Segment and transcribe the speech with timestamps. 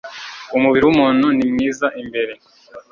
[0.57, 2.33] umubiri wumuntu ni mwiza imbere